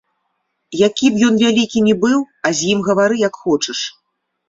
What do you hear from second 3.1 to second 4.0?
як хочаш.